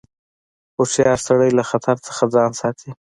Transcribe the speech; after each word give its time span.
هوښیار 0.75 1.19
سړی 1.27 1.49
له 1.59 1.63
خطر 1.69 1.95
څخه 2.07 2.23
ځان 2.33 2.51
ساتي. 2.61 2.89